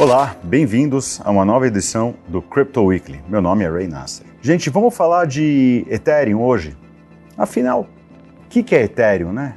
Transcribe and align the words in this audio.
Olá, 0.00 0.36
bem-vindos 0.44 1.20
a 1.24 1.30
uma 1.30 1.44
nova 1.44 1.66
edição 1.66 2.14
do 2.28 2.40
Crypto 2.40 2.84
Weekly. 2.84 3.20
Meu 3.28 3.42
nome 3.42 3.64
é 3.64 3.68
Ray 3.68 3.88
Nasser. 3.88 4.26
Gente, 4.40 4.70
vamos 4.70 4.94
falar 4.94 5.26
de 5.26 5.84
Ethereum 5.88 6.40
hoje. 6.40 6.76
Afinal, 7.36 7.88
o 8.46 8.48
que, 8.48 8.74
é 8.74 8.82
Ethereum, 8.84 9.32
né? 9.32 9.54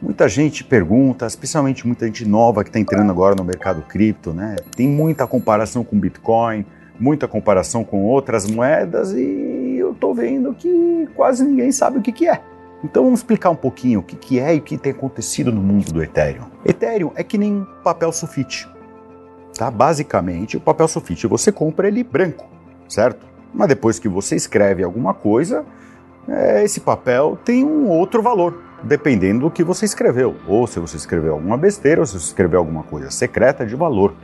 Muita 0.00 0.26
gente 0.26 0.64
pergunta, 0.64 1.26
especialmente 1.26 1.86
muita 1.86 2.06
gente 2.06 2.26
nova 2.26 2.64
que 2.64 2.70
está 2.70 2.80
entrando 2.80 3.10
agora 3.10 3.34
no 3.34 3.44
mercado 3.44 3.82
cripto, 3.82 4.32
né? 4.32 4.56
Tem 4.74 4.88
muita 4.88 5.26
comparação 5.26 5.84
com 5.84 5.98
Bitcoin, 5.98 6.64
muita 6.98 7.28
comparação 7.28 7.84
com 7.84 8.04
outras 8.04 8.50
moedas 8.50 9.12
e 9.12 9.76
eu 9.78 9.92
estou 9.92 10.14
vendo 10.14 10.54
que 10.54 11.08
quase 11.14 11.44
ninguém 11.44 11.70
sabe 11.72 11.98
o 11.98 12.02
que 12.02 12.26
é. 12.26 12.40
Então 12.84 13.04
vamos 13.04 13.20
explicar 13.20 13.50
um 13.50 13.56
pouquinho 13.56 14.00
o 14.00 14.02
que, 14.02 14.40
é 14.40 14.54
e 14.54 14.58
o 14.58 14.62
que 14.62 14.76
tem 14.76 14.92
acontecido 14.92 15.52
no 15.52 15.60
mundo 15.60 15.92
do 15.92 16.02
Ethereum. 16.02 16.46
Ethereum 16.64 17.12
é 17.14 17.22
que 17.22 17.38
nem 17.38 17.66
papel 17.84 18.10
sulfite. 18.12 18.68
Tá? 19.56 19.70
Basicamente, 19.70 20.56
o 20.56 20.60
papel 20.60 20.88
sulfite 20.88 21.26
você 21.26 21.52
compra 21.52 21.86
ele 21.86 22.02
branco, 22.02 22.44
certo? 22.88 23.24
Mas 23.54 23.68
depois 23.68 23.98
que 23.98 24.08
você 24.08 24.34
escreve 24.34 24.82
alguma 24.82 25.14
coisa, 25.14 25.64
é, 26.28 26.64
esse 26.64 26.80
papel 26.80 27.38
tem 27.44 27.64
um 27.64 27.88
outro 27.88 28.20
valor, 28.20 28.60
dependendo 28.82 29.40
do 29.40 29.50
que 29.50 29.62
você 29.62 29.84
escreveu. 29.84 30.34
Ou 30.48 30.66
se 30.66 30.80
você 30.80 30.96
escreveu 30.96 31.34
alguma 31.34 31.56
besteira, 31.56 32.00
ou 32.00 32.06
se 32.06 32.14
você 32.14 32.26
escreveu 32.26 32.58
alguma 32.58 32.82
coisa 32.82 33.10
secreta 33.10 33.64
de 33.64 33.76
valor. 33.76 34.14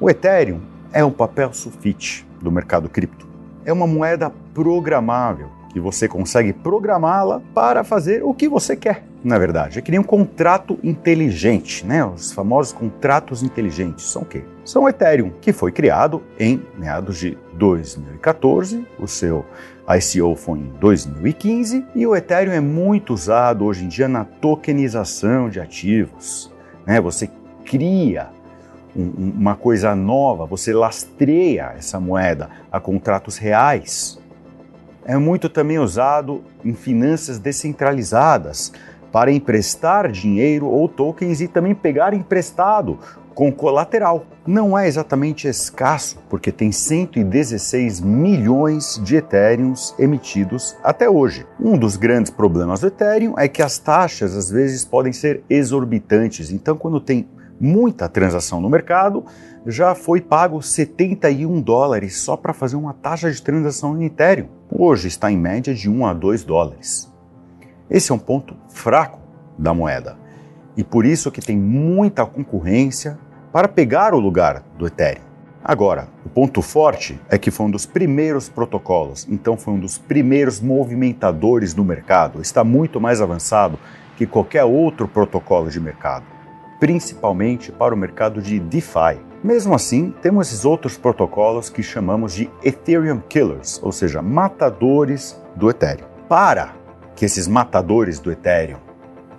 O 0.00 0.10
Ethereum 0.10 0.60
é 0.92 1.04
um 1.04 1.10
papel 1.10 1.52
sulfite 1.52 2.26
do 2.40 2.50
mercado 2.50 2.88
cripto. 2.88 3.26
É 3.64 3.72
uma 3.72 3.86
moeda 3.86 4.32
programável 4.54 5.57
que 5.68 5.80
você 5.80 6.08
consegue 6.08 6.52
programá-la 6.52 7.40
para 7.54 7.84
fazer 7.84 8.22
o 8.22 8.32
que 8.32 8.48
você 8.48 8.76
quer. 8.76 9.04
Na 9.22 9.38
verdade, 9.38 9.78
é 9.78 9.82
que 9.82 9.90
nem 9.90 9.98
um 9.98 10.04
contrato 10.04 10.78
inteligente, 10.82 11.84
né? 11.84 12.04
Os 12.04 12.32
famosos 12.32 12.72
contratos 12.72 13.42
inteligentes 13.42 14.04
são 14.04 14.22
o 14.22 14.24
quê? 14.24 14.42
São 14.64 14.84
o 14.84 14.88
Ethereum, 14.88 15.32
que 15.40 15.52
foi 15.52 15.72
criado 15.72 16.22
em 16.38 16.62
meados 16.78 17.18
de 17.18 17.36
2014, 17.54 18.86
o 18.98 19.08
seu 19.08 19.44
ICO 19.88 20.36
foi 20.36 20.58
em 20.60 20.72
2015 20.78 21.84
e 21.94 22.06
o 22.06 22.14
Ethereum 22.14 22.52
é 22.52 22.60
muito 22.60 23.12
usado 23.12 23.64
hoje 23.64 23.84
em 23.84 23.88
dia 23.88 24.06
na 24.06 24.24
tokenização 24.24 25.48
de 25.48 25.58
ativos. 25.58 26.52
Né? 26.86 27.00
Você 27.00 27.28
cria 27.64 28.28
um, 28.94 29.32
uma 29.36 29.56
coisa 29.56 29.94
nova, 29.96 30.46
você 30.46 30.72
lastreia 30.72 31.74
essa 31.76 31.98
moeda 31.98 32.48
a 32.70 32.78
contratos 32.78 33.36
reais 33.36 34.18
é 35.08 35.16
muito 35.16 35.48
também 35.48 35.78
usado 35.78 36.44
em 36.62 36.74
finanças 36.74 37.38
descentralizadas 37.38 38.70
para 39.10 39.32
emprestar 39.32 40.12
dinheiro 40.12 40.66
ou 40.66 40.86
tokens 40.86 41.40
e 41.40 41.48
também 41.48 41.74
pegar 41.74 42.12
emprestado 42.12 42.98
com 43.34 43.50
colateral. 43.50 44.26
Não 44.46 44.76
é 44.76 44.86
exatamente 44.86 45.48
escasso, 45.48 46.18
porque 46.28 46.52
tem 46.52 46.70
116 46.70 48.02
milhões 48.02 49.00
de 49.02 49.16
Ethereums 49.16 49.94
emitidos 49.98 50.76
até 50.84 51.08
hoje. 51.08 51.46
Um 51.58 51.78
dos 51.78 51.96
grandes 51.96 52.30
problemas 52.30 52.80
do 52.80 52.88
Ethereum 52.88 53.32
é 53.38 53.48
que 53.48 53.62
as 53.62 53.78
taxas 53.78 54.36
às 54.36 54.50
vezes 54.50 54.84
podem 54.84 55.12
ser 55.14 55.42
exorbitantes. 55.48 56.50
Então, 56.50 56.76
quando 56.76 57.00
tem 57.00 57.26
muita 57.60 58.08
transação 58.08 58.60
no 58.60 58.70
mercado, 58.70 59.24
já 59.66 59.94
foi 59.94 60.20
pago 60.20 60.62
71 60.62 61.60
dólares 61.60 62.18
só 62.20 62.36
para 62.36 62.52
fazer 62.52 62.76
uma 62.76 62.94
taxa 62.94 63.30
de 63.30 63.42
transação 63.42 64.00
em 64.00 64.06
Ethereum. 64.06 64.48
Hoje 64.70 65.08
está 65.08 65.30
em 65.30 65.36
média 65.36 65.74
de 65.74 65.90
1 65.90 66.06
a 66.06 66.14
2 66.14 66.44
dólares. 66.44 67.12
Esse 67.90 68.12
é 68.12 68.14
um 68.14 68.18
ponto 68.18 68.56
fraco 68.68 69.18
da 69.58 69.74
moeda 69.74 70.16
e 70.76 70.84
por 70.84 71.04
isso 71.04 71.30
que 71.30 71.40
tem 71.40 71.56
muita 71.56 72.24
concorrência 72.24 73.18
para 73.52 73.66
pegar 73.66 74.14
o 74.14 74.20
lugar 74.20 74.62
do 74.78 74.86
Ethereum. 74.86 75.26
Agora, 75.64 76.08
o 76.24 76.28
ponto 76.28 76.62
forte 76.62 77.20
é 77.28 77.36
que 77.36 77.50
foi 77.50 77.66
um 77.66 77.70
dos 77.70 77.84
primeiros 77.84 78.48
protocolos, 78.48 79.26
então 79.28 79.56
foi 79.56 79.74
um 79.74 79.80
dos 79.80 79.98
primeiros 79.98 80.60
movimentadores 80.60 81.74
do 81.74 81.84
mercado, 81.84 82.40
está 82.40 82.62
muito 82.62 83.00
mais 83.00 83.20
avançado 83.20 83.78
que 84.16 84.26
qualquer 84.26 84.64
outro 84.64 85.08
protocolo 85.08 85.68
de 85.68 85.80
mercado 85.80 86.37
principalmente 86.80 87.72
para 87.72 87.94
o 87.94 87.98
mercado 87.98 88.40
de 88.40 88.58
DeFi. 88.58 89.20
Mesmo 89.42 89.74
assim, 89.74 90.12
temos 90.22 90.48
esses 90.48 90.64
outros 90.64 90.96
protocolos 90.96 91.70
que 91.70 91.82
chamamos 91.82 92.34
de 92.34 92.50
Ethereum 92.62 93.20
Killers, 93.28 93.80
ou 93.82 93.92
seja, 93.92 94.20
matadores 94.20 95.40
do 95.54 95.70
Ethereum. 95.70 96.08
Para 96.28 96.74
que 97.14 97.24
esses 97.24 97.46
matadores 97.46 98.18
do 98.18 98.30
Ethereum 98.30 98.87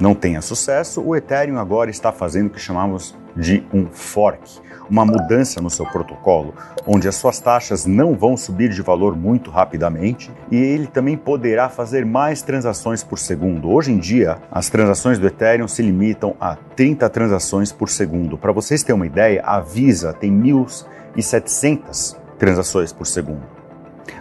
não 0.00 0.14
tenham 0.14 0.42
sucesso, 0.42 1.00
o 1.00 1.14
Ethereum 1.14 1.58
agora 1.58 1.90
está 1.90 2.10
fazendo 2.10 2.46
o 2.46 2.50
que 2.50 2.60
chamamos 2.60 3.14
de 3.36 3.64
um 3.72 3.86
fork, 3.86 4.60
uma 4.90 5.04
mudança 5.04 5.60
no 5.60 5.70
seu 5.70 5.86
protocolo, 5.86 6.54
onde 6.86 7.08
as 7.08 7.14
suas 7.14 7.40
taxas 7.40 7.86
não 7.86 8.14
vão 8.14 8.36
subir 8.36 8.68
de 8.68 8.82
valor 8.82 9.16
muito 9.16 9.50
rapidamente 9.50 10.30
e 10.50 10.56
ele 10.56 10.86
também 10.86 11.16
poderá 11.16 11.68
fazer 11.68 12.04
mais 12.04 12.42
transações 12.42 13.02
por 13.02 13.18
segundo. 13.18 13.70
Hoje 13.70 13.92
em 13.92 13.98
dia, 13.98 14.38
as 14.50 14.68
transações 14.68 15.18
do 15.18 15.26
Ethereum 15.26 15.68
se 15.68 15.82
limitam 15.82 16.36
a 16.40 16.56
30 16.56 17.08
transações 17.08 17.72
por 17.72 17.88
segundo. 17.88 18.36
Para 18.36 18.52
vocês 18.52 18.82
terem 18.82 18.96
uma 18.96 19.06
ideia, 19.06 19.42
a 19.44 19.60
Visa 19.60 20.12
tem 20.12 20.30
1.700 20.30 22.16
transações 22.38 22.92
por 22.92 23.06
segundo. 23.06 23.61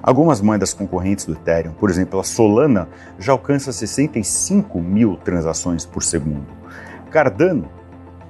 Algumas 0.04 0.42
moedas 0.42 0.74
concorrentes 0.74 1.26
do 1.26 1.34
Ethereum, 1.34 1.74
por 1.74 1.90
exemplo, 1.90 2.20
a 2.20 2.24
Solana, 2.24 2.90
já 3.20 3.32
alcança 3.32 3.72
65 3.72 4.80
mil 4.80 5.16
transações 5.18 5.86
por 5.86 6.02
segundo. 6.04 6.48
Cardano 7.12 7.70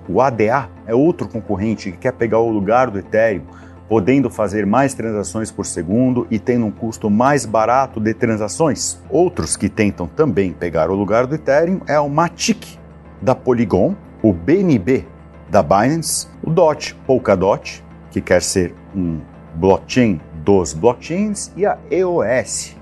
o 0.10 0.20
ADA 0.20 0.70
é 0.86 0.94
outro 0.94 1.28
concorrente 1.28 1.92
que 1.92 1.98
quer 1.98 2.14
pegar 2.14 2.40
o 2.40 2.50
lugar 2.50 2.90
do 2.90 3.00
Ethereum, 3.00 3.44
podendo 3.88 4.30
fazer 4.30 4.66
mais 4.66 4.94
transações 4.94 5.52
por 5.52 5.66
segundo 5.66 6.26
e 6.30 6.40
tendo 6.40 6.66
um 6.66 6.72
custo 6.72 7.10
mais 7.10 7.46
barato 7.46 8.00
de 8.00 8.14
transações. 8.14 9.00
Outros 9.10 9.56
que 9.56 9.70
tentam 9.70 10.08
também 10.08 10.54
pegar 10.54 10.90
o 10.90 10.96
lugar 10.96 11.28
do 11.28 11.36
Ethereum 11.36 11.82
é 11.88 12.00
o 12.00 12.10
Matic 12.10 12.78
da 13.22 13.36
Polygon, 13.36 13.96
o 14.22 14.34
BNB 14.34 15.06
da 15.50 15.62
Binance, 15.62 16.28
o 16.44 16.50
DOT 16.50 16.96
Polkadot, 17.06 17.84
que 18.10 18.20
quer 18.20 18.42
ser 18.42 18.74
um 18.96 19.20
blockchain 19.56 20.20
dos 20.44 20.74
blockchains, 20.74 21.52
e 21.56 21.66
a 21.66 21.78
EOS. 21.90 22.76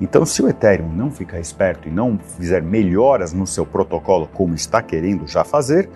Então, 0.00 0.24
se 0.24 0.42
o 0.42 0.48
Ethereum 0.48 0.92
não 0.92 1.10
ficar 1.10 1.40
esperto 1.40 1.88
e 1.88 1.90
não 1.90 2.18
fizer 2.18 2.62
melhoras 2.62 3.32
no 3.32 3.46
seu 3.46 3.66
protocolo 3.66 4.28
como 4.32 4.54
está 4.54 4.80
querendo 4.80 5.26
já 5.26 5.42
fazer, 5.42 5.88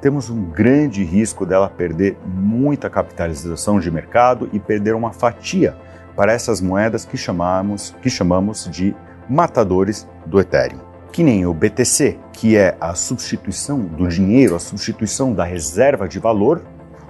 temos 0.00 0.30
um 0.30 0.44
grande 0.44 1.02
risco 1.02 1.44
dela 1.44 1.68
perder 1.68 2.16
muita 2.24 2.88
capitalização 2.88 3.80
de 3.80 3.90
mercado 3.90 4.48
e 4.52 4.60
perder 4.60 4.94
uma 4.94 5.12
fatia 5.12 5.76
para 6.14 6.32
essas 6.32 6.60
moedas 6.60 7.04
que 7.04 7.16
chamamos, 7.16 7.94
que 8.00 8.08
chamamos 8.08 8.68
de 8.70 8.94
matadores 9.28 10.06
do 10.24 10.40
Ethereum. 10.40 10.80
Que 11.10 11.24
nem 11.24 11.46
o 11.46 11.52
BTC, 11.52 12.16
que 12.32 12.56
é 12.56 12.76
a 12.80 12.94
substituição 12.94 13.80
do 13.80 14.06
dinheiro, 14.06 14.54
a 14.54 14.60
substituição 14.60 15.32
da 15.32 15.42
reserva 15.42 16.06
de 16.06 16.20
valor, 16.20 16.62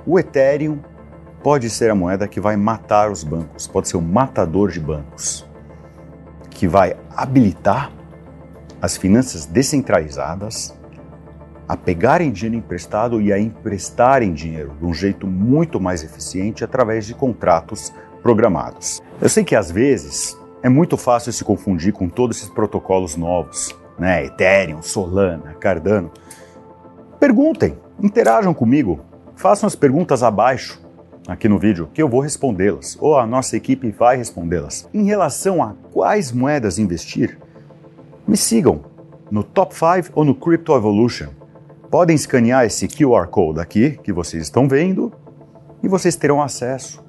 o 0.07 0.19
Ethereum 0.19 0.79
pode 1.43 1.71
ser 1.71 1.91
a 1.91 1.95
moeda 1.95 2.27
que 2.27 2.41
vai 2.41 2.57
matar 2.57 3.11
os 3.11 3.23
bancos, 3.23 3.67
pode 3.67 3.89
ser 3.89 3.97
o 3.97 4.03
matador 4.03 4.71
de 4.71 4.81
bancos, 4.81 5.47
que 6.51 6.67
vai 6.67 6.97
habilitar 7.17 7.93
as 8.81 8.97
finanças 8.97 9.47
descentralizadas 9.47 10.77
a 11.69 11.77
pegarem 11.77 12.33
dinheiro 12.33 12.57
emprestado 12.57 13.21
e 13.21 13.33
a 13.33 13.39
emprestarem 13.39 14.33
dinheiro 14.33 14.73
de 14.79 14.87
um 14.87 14.95
jeito 14.95 15.27
muito 15.27 15.79
mais 15.79 16.03
eficiente 16.03 16.65
através 16.65 17.07
de 17.07 17.15
contratos 17.15 17.93
programados. 18.23 19.03
Eu 19.21 19.29
sei 19.29 19.45
que 19.45 19.55
às 19.55 19.71
vezes 19.71 20.39
é 20.63 20.69
muito 20.69 20.97
fácil 20.97 21.33
se 21.33 21.45
confundir 21.45 21.93
com 21.93 22.09
todos 22.09 22.39
esses 22.39 22.49
protocolos 22.49 23.17
novos, 23.17 23.77
né? 23.99 24.25
Ethereum, 24.25 24.81
Solana, 24.81 25.55
Cardano. 25.61 26.11
Perguntem, 27.21 27.79
interajam 28.03 28.55
comigo, 28.55 29.01
façam 29.37 29.67
as 29.67 29.77
perguntas 29.77 30.23
abaixo 30.23 30.81
aqui 31.29 31.49
no 31.49 31.59
vídeo 31.59 31.89
que 31.93 32.03
eu 32.03 32.09
vou 32.09 32.21
respondê-las, 32.21 32.97
ou 32.99 33.19
a 33.19 33.27
nossa 33.27 33.57
equipe 33.57 33.91
vai 33.91 34.17
respondê-las. 34.17 34.89
Em 34.93 35.05
relação 35.05 35.63
a 35.63 35.75
quais 35.93 36.33
moedas 36.33 36.79
investir, 36.79 37.39
me 38.27 38.37
sigam 38.37 38.81
no 39.31 39.45
Top 39.45 39.75
5 39.75 40.11
ou 40.15 40.25
no 40.25 40.35
Crypto 40.35 40.75
Evolution 40.75 41.29
podem 41.91 42.15
escanear 42.17 42.65
esse 42.65 42.87
QR 42.87 43.27
Code 43.29 43.61
aqui 43.61 43.99
que 44.03 44.13
vocês 44.13 44.43
estão 44.43 44.69
vendo 44.69 45.13
e 45.83 45.89
vocês 45.89 46.17
terão 46.17 46.43
acesso 46.43 47.05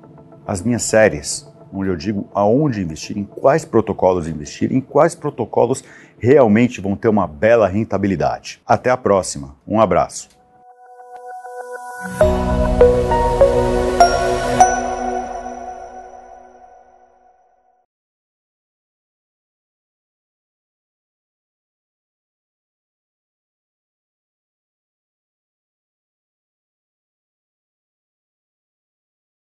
às 0.45 0.62
minhas 0.62 0.83
séries, 0.83 1.48
onde 1.71 1.89
eu 1.89 1.95
digo 1.95 2.27
aonde 2.33 2.81
investir, 2.81 3.18
em 3.18 3.24
quais 3.24 3.66
protocolos 3.66 4.27
investir, 4.27 4.71
em 4.71 4.81
quais 4.81 5.16
protocolos 5.16 5.83
realmente 6.18 6.81
vão 6.81 6.95
ter 6.95 7.07
uma 7.07 7.27
bela 7.27 7.68
rentabilidade. 7.68 8.62
Até 8.66 8.89
a 8.89 8.98
próxima. 8.98 9.56
Um 9.68 9.80
abraço. 9.80 10.30